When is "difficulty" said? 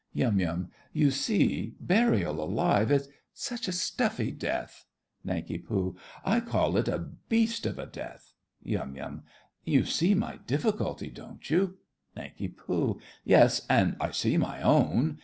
10.37-11.11